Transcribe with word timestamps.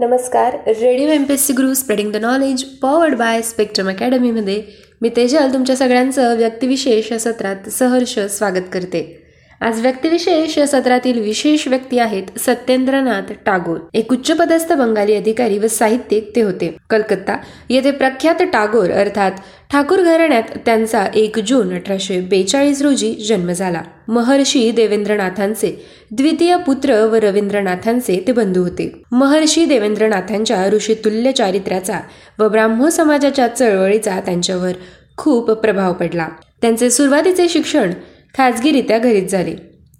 नमस्कार. 0.00 0.54
Radio 0.66 1.08
M 1.08 1.24
P 1.24 1.34
S 1.34 1.46
C 1.46 1.52
group 1.52 1.72
spreading 1.72 2.12
the 2.12 2.16
knowledge 2.16 2.62
powered 2.82 3.14
by 3.14 3.42
spectrum 3.42 3.88
अकॅडमीमध्ये 3.88 4.62
मी 5.02 5.08
तेजल 5.08 5.52
तुमच्या 5.52 5.76
सगळ्यांचं 5.76 6.36
व्यक्तिविशेष 6.36 7.10
या 7.12 7.18
सत्रात 7.18 7.68
सहर्ष 7.68 8.18
स्वागत 8.18 8.70
करते. 8.72 9.19
आज 9.60 9.80
व्यक्तिविशेष 9.80 10.56
या 10.58 10.66
सत्रातील 10.66 11.20
विशेष 11.20 11.66
व्यक्ती 11.68 11.98
आहेत 11.98 12.38
सत्येंद्रनाथ 12.38 13.32
टागोर. 13.46 13.78
एक 13.94 14.12
उच्चपदस्थ 14.12 14.72
बंगाली 14.72 15.14
अधिकारी 15.14 15.58
व 15.58 15.66
साहित्यिक 15.66 16.30
ते 16.36 16.42
होते. 16.42 16.76
कलकत्ता 16.90 17.36
येथे 17.70 17.90
प्रख्यात 17.90 18.42
टागोर 18.52 18.90
अर्थात 18.90 19.32
ठाकूर 19.72 20.02
घराण्यात 20.02 20.56
त्यांचा 20.66 21.04
एक 21.14 21.38
जून 21.38 21.74
अठराशे 21.74 22.20
बेचाळीस 22.20 22.80
रोजी 22.82 23.12
जन्म 23.28 23.50
झाला. 23.52 23.82
महर्षी 24.08 24.70
देवेंद्रनाथांचे 24.70 25.72
द्वितीय 26.10 26.56
पुत्र 26.56 27.04
व 27.04 27.14
रवींद्रनाथांचे 27.14 28.22
ते 28.26 28.32
बंधू 28.32 28.62
होते. 28.62 28.90
महर्षी 29.12 29.64
देवेंद्रनाथांच्या 29.64 30.64
ऋषितुल्य 30.68 31.32
चारित्र्याचा 31.32 31.98
व 32.38 32.48
ब्राह्मो 32.48 32.90
समाजाच्या 32.90 33.46
चळवळीचा 33.46 34.20
त्यांच्यावर 34.20 34.72
खूप 35.16 35.50
प्रभाव 35.50 35.92
पडला. 35.92 36.28
त्यांचे 36.62 36.90
सुरुवातीचे 36.90 37.48
शिक्षण 37.48 37.92
खाजगीरित्या 38.36 38.98
घरीच 38.98 39.30
झाले. 39.30 39.54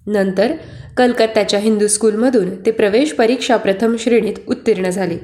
नंतर 0.07 0.51
कलकत्त्याच्या 0.97 1.59
हिंदू 1.59 1.87
स्कूलमधून 1.87 2.65
ते 2.65 2.71
प्रवेश 2.71 3.13
परीक्षा 3.13 3.57
प्रथम 3.57 3.95
श्रेणीत 3.99 4.33
उत्तीर्ण 4.47 4.89
झाले. 4.89 5.17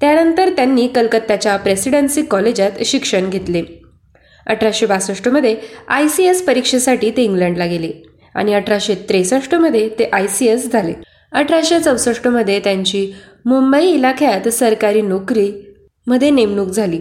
त्यानंतर 0.00 0.50
त्यांनी 0.50 0.86
कलकत्त्याच्या 0.86 1.56
प्रेसिडेन्सी 1.56 2.22
कॉलेजात 2.22 2.70
शिक्षण 2.84 3.30
घेतले. 3.30 3.62
अठराशे 4.46 4.86
बासष्टमध्ये 4.86 5.56
आय 5.88 6.08
सी 6.08 6.24
एस 6.24 6.42
परीक्षेसाठी 6.42 7.10
ते 7.10 7.22
इंग्लंडला 7.22 7.66
गेले 7.66 7.90
आणि 8.34 8.54
अठराशे 8.54 8.94
त्रेसष्टमध्ये 8.94 9.88
ते 9.88 10.04
आय 10.12 10.26
सी 10.26 10.46
एस 10.46 10.72
झाले. 10.72 10.92
अठराशे 11.32 11.80
चौसष्टमध्ये 11.80 12.60
त्यांची 12.60 13.12
मुंबई 13.44 13.86
इलाख्यात 13.86 14.48
सरकारी 14.48 15.02
नोकरीमध्ये 15.02 16.30
नेमणूक 16.30 16.68
झाली. 16.68 17.00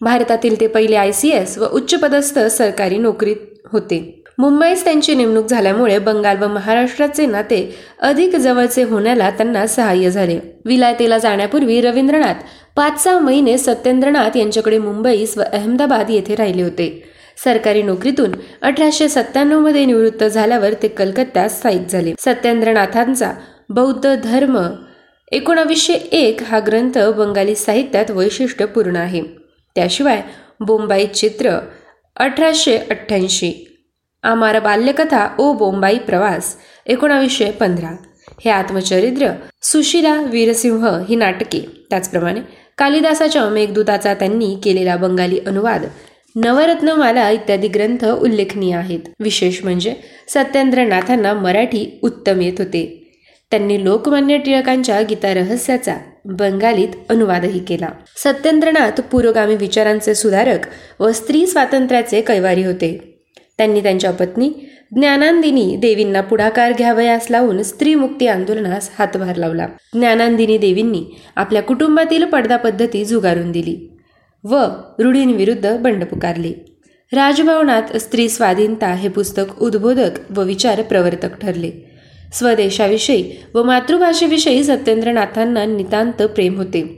भारतातील 0.00 0.60
ते 0.60 0.66
पहिले 0.66 0.96
आय 0.96 1.12
सी 1.12 1.30
एस 1.30 1.58
व 1.58 1.66
उच्चपदस्थ 1.66 2.38
सरकारी 2.38 2.98
नोकरीत 2.98 3.36
होते. 3.72 4.19
मुंबईस 4.40 4.84
त्यांची 4.84 5.14
नेमणूक 5.14 5.46
झाल्यामुळे 5.46 5.98
बंगाल 5.98 6.36
व 6.42 6.46
महाराष्ट्राचे 6.48 7.26
नाते 7.26 7.58
अधिक 8.00 8.36
जवळचे 8.36 8.82
होण्याला 8.82 9.30
त्यांना 9.30 9.66
सहाय्य 9.66 10.10
झाले. 10.10 10.38
विलायतेला 10.64 11.18
जाण्यापूर्वी 11.18 11.80
रवींद्रनाथ 11.80 12.34
पाच 12.76 13.02
सहा 13.04 13.18
महिने 13.18 13.58
सत्येंद्रनाथ 13.58 14.36
यांच्याकडे 14.36 14.78
मुंबईस 14.78 15.36
व 15.38 15.42
अहमदाबाद 15.52 16.10
येथे 16.10 16.34
राहिले 16.34 16.62
होते. 16.62 16.88
सरकारी 17.44 17.82
नोकरीतून 17.82 18.32
अठराशे 18.62 19.08
सत्त्याण्णवमध्ये 19.08 19.84
निवृत्त 19.84 20.24
झाल्यावर 20.24 20.72
ते 20.82 20.88
कलकत्त्यात 20.88 21.48
स्थायिक 21.48 21.86
झाले. 21.88 22.12
सत्येंद्रनाथांचा 22.18 23.32
बौद्ध 23.68 24.14
धर्म 24.24 24.58
एकोणावीसशे 25.32 25.92
एक 25.92 26.42
हा 26.42 26.60
ग्रंथ 26.66 26.98
बंगाली 26.98 27.54
साहित्यात 27.54 28.10
वैशिष्ट्यपूर्ण 28.10 28.96
आहे. 28.96 29.22
त्याशिवाय 29.76 30.22
बोंबाई 30.60 31.06
चित्र 31.06 31.58
अठराशे 32.16 32.76
अठ्ठ्याऐंशी 32.90 33.66
आमार 34.22 34.60
बाल्यकथा 34.60 35.28
ओ 35.38 35.52
बोंबाई 35.52 35.98
प्रवास 35.98 36.56
एकोणावीसशे 36.86 37.50
पंधरा. 37.50 37.96
हे 38.44 38.50
आत्मचरित्र 38.50 39.28
सुशिला 39.62 40.22
वीरसिंह 40.22 41.04
ही 41.08 41.16
नाटके. 41.16 41.66
त्याचप्रमाणे 41.90 42.40
कालिदासाच्या 42.78 43.48
मेघदूताचा 43.48 44.14
त्यांनी 44.14 44.58
केलेला 44.64 44.96
बंगाली 44.96 45.38
अनुवाद 45.46 45.84
नवरत्नमाला 46.36 47.30
इत्यादी 47.30 47.68
ग्रंथ 47.68 48.04
उल्लेखनीय 48.04 48.74
आहेत. 48.74 49.00
विशेष 49.20 49.62
म्हणजे 49.64 49.94
सत्येंद्रनाथांना 50.28 51.34
मराठी 51.34 51.98
उत्तम 52.02 52.40
येत 52.40 52.52
होते. 52.58 52.96
त्यांनी 53.50 53.84
लोकमान्य 53.84 54.38
टिळकांच्या 54.38 55.00
गीता 55.02 55.34
रहस्याचा 55.34 55.96
बंगालीत 56.24 56.88
अनुवादही 57.08 57.58
केला. 57.58 57.88
सत्येंद्रनाथ 58.16 59.00
पुरोगामी 59.00 59.56
विचारांचे 59.56 60.14
सुधारक 60.14 60.58
व 61.00 61.12
स्त्री 61.12 61.46
स्वातंत्र्याचे 61.46 62.20
कैवारी 62.20 62.64
होते. 62.64 63.09
त्यांनी 63.60 63.80
त्यांच्या 63.80 64.10
पत्नी 64.10 64.50
ज्ञानांदिनी 64.96 65.76
देवींना 65.76 66.20
पुढाकार 66.20 66.72
घ्यावयास 66.72 67.26
लावून 67.30 67.62
स्त्री 67.62 67.94
मुक्ती 67.94 68.26
आंदोलनास 68.26 68.90
हातभार 68.98 69.36
लावला. 69.36 69.66
ज्ञानांदिनी 69.94 70.58
देवींनी 70.58 71.02
आपल्या 71.36 71.62
कुटुंबातील 71.62 72.24
पडदा 72.24 72.56
पद्धती 72.56 73.04
झुगारून 73.04 73.52
दिली 73.52 73.90
व 74.44 74.56
रूढींविरुद्ध 74.98 75.76
बंड 75.76 76.04
पुकारले. 76.04 76.52
राजभवनात 77.12 77.96
स्त्री 77.96 78.28
स्वाधीनता 78.28 78.94
हे 78.94 79.08
पुस्तक 79.08 79.62
उद्बोधक 79.62 80.38
व 80.38 80.42
विचार 80.42 80.82
प्रवर्तक 80.82 81.38
ठरले. 81.42 81.70
स्वदेशाविषयी 82.32 83.32
व 83.54 83.62
मातृभाषेविषयी 83.62 84.64
सत्येंद्रनाथांना 84.64 85.64
नितांत 85.64 86.22
प्रेम 86.22 86.56
होते. 86.56 86.96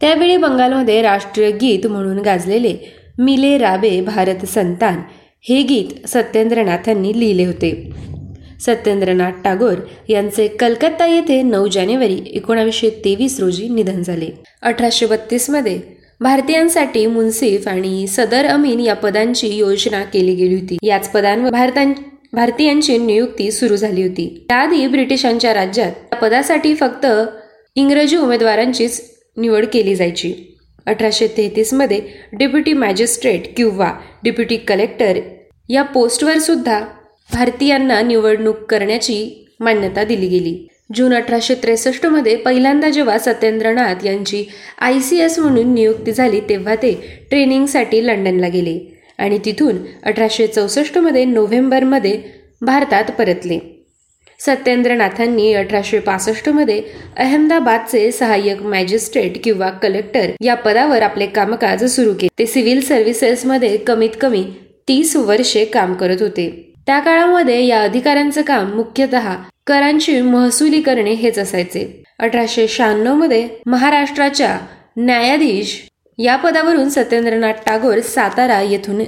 त्यावेळी 0.00 0.36
बंगालमध्ये 0.36 1.02
राष्ट्रीय 1.02 1.50
गीत 1.50 1.86
म्हणून 1.86 2.18
गाजलेले 2.18 2.76
मिले 3.18 3.58
राबे 3.58 4.00
भारत 4.00 4.46
संतान 4.46 5.00
हे 5.48 5.62
गीत 5.62 6.06
सत्येंद्रनाथांनी 6.08 7.20
लिहिले 7.20 7.44
होते. 7.44 7.90
सत्येंद्रनाथ 8.60 9.32
टागोर 9.44 9.74
यांचे 10.08 10.48
कलकत्ता 10.48 11.06
येथे 11.06 11.42
नऊ 11.42 11.68
जानेवारी 11.68 12.18
एकोणावीसशे 12.26 12.90
तेवीस 12.90 13.40
रोजी 13.40 13.68
निधन 13.68 14.02
झाले. 14.02 14.28
अठराशे 14.62 15.06
बत्तीसमध्ये 15.06 15.80
भारतीयांसाठी 16.20 17.06
मुन्सिफ 17.06 17.68
आणि 17.68 18.06
सदर 18.06 18.44
अमीन 18.44 18.80
या 18.80 18.94
पदांची 18.94 19.48
योजना 19.56 20.02
केली 20.04 20.34
गेली 20.34 20.54
होती. 20.54 20.76
याच 20.82 21.10
पदांवर 21.10 21.50
भारतां 21.50 21.92
भारतीयांची 22.32 22.98
नियुक्ती 22.98 23.50
सुरू 23.50 23.76
झाली 23.76 24.02
होती. 24.02 24.44
त्याआधी 24.48 24.86
ब्रिटिशांच्या 24.86 25.54
राज्यात 25.54 25.92
या 26.12 26.16
पदासाठी 26.16 26.74
फक्त 26.74 27.06
इंग्रजी 27.76 28.16
उमेदवारांचीच 28.16 29.00
निवड 29.36 29.64
केली 29.72 29.94
जायची. 29.94 30.53
अठराशे 30.86 31.26
तेहतीसमध्ये 31.36 32.00
डेप्युटी 32.32 32.72
मॅजिस्ट्रेट 32.72 33.54
किंवा 33.56 33.92
डेप्युटी 34.24 34.56
कलेक्टर 34.56 35.18
या 35.68 35.82
पोस्टवर 35.82 36.38
सुद्धा 36.38 36.80
भारतीयांना 37.30 38.00
निवडणूक 38.02 38.64
करण्याची 38.64 39.16
मान्यता 39.60 40.04
दिली 40.04 40.26
गेली. 40.28 40.66
जून 40.94 41.14
अठराशे 41.14 41.54
त्रेसष्टमध्ये 41.54 42.34
पहिल्यांदा 42.36 42.88
जेव्हा 42.90 43.18
सत्येंद्रनाथ 43.18 44.04
यांची 44.04 44.44
आय 44.78 44.98
सी 45.00 45.18
एस 45.20 45.38
म्हणून 45.38 45.72
नियुक्ती 45.74 46.12
झाली 46.12 46.40
तेव्हा 46.40 46.74
ते 46.74 46.92
ट्रेनिंगसाठी 47.30 48.06
लंडनला 48.06 48.48
गेले 48.48 48.78
आणि 49.18 49.38
तिथून 49.44 49.76
अठराशे 50.02 50.46
चौसष्टमध्ये 50.46 51.24
नोव्हेंबरमध्ये 51.24 52.18
भारतात 52.60 53.10
परतले. 53.18 53.58
सत्येंद्रनाथांनी 54.46 55.52
अठराशे 55.54 55.98
पासष्टमध्ये 55.98 56.82
अहमदाबादचे 57.16 58.10
सहाय्यक 58.12 58.62
मॅजिस्ट्रेट 58.62 59.38
किंवा 59.44 59.70
कलेक्टर 59.82 60.30
या 60.40 60.54
पदावर 60.54 61.02
आपले 61.02 61.26
कामकाज 61.26 61.84
सुरू 61.84 62.12
केले. 62.12 62.28
ते 62.38 62.46
सिव्हिल 62.46 62.80
सर्व्हिसेसमध्ये 62.80 63.76
कमीत 63.76 64.16
कमी 64.20 64.44
तीस 64.88 65.16
वर्षे 65.16 65.64
काम 65.64 65.94
करत 65.94 66.22
होते. 66.22 66.72
त्या 66.86 66.98
काळामध्ये 67.00 67.64
या 67.66 67.80
अधिकाऱ्यांचं 67.82 68.42
काम 68.42 68.74
मुख्यतः 68.74 69.34
करांची 69.66 70.20
महसुली 70.20 70.80
करणे 70.80 71.12
हेच 71.12 71.38
असायचे. 71.38 72.02
अठराशे 72.18 72.68
शहाण्णवमध्ये 72.68 73.48
महाराष्ट्राच्या 73.66 74.58
न्यायाधीश 74.96 75.80
या 76.18 76.36
पदावरून 76.36 76.88
सत्येंद्रनाथ 76.88 77.52
टागोर 77.66 78.00
सातारा 78.00 78.60
येथून 78.62 79.02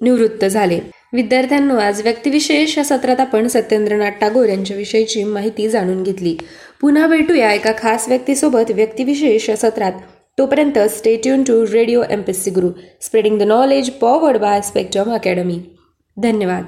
निवृत्त 0.00 0.44
झाले. 0.44 0.80
विद्यार्थ्यांनो 1.12 1.76
आज 1.76 2.02
व्यक्तिविशेष 2.02 2.78
या 2.78 2.84
सत्रात 2.84 3.20
आपण 3.20 3.46
सत्येंद्रनाथ 3.46 4.10
टागोर 4.20 4.48
यांच्याविषयीची 4.48 5.24
माहिती 5.24 5.68
जाणून 5.68 6.02
घेतली. 6.02 6.36
पुन्हा 6.80 7.06
भेटूया 7.06 7.52
एका 7.52 7.72
खास 7.78 8.08
व्यक्तीसोबत 8.08 8.70
व्यक्तिविशेष 8.70 9.48
या 9.50 9.56
सत्रात. 9.56 9.92
तोपर्यंत 10.38 10.78
stay tuned 10.78 11.42
to 11.42 11.64
radio 11.72 12.02
M 12.10 12.22
P 12.22 12.32
C 12.32 12.50
group 12.50 12.68
spreading 13.00 13.38
the 13.38 13.42
knowledge 13.42 13.90
powered 13.90 14.36
by 14.36 14.60
Spectrum 14.62 15.12
Academy 15.12 15.58
धन्यवाद. 16.16 16.64